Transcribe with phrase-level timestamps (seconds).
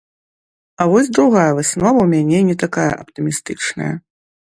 [0.77, 3.91] А вось другая выснова ў мяне не такая аптымістычная.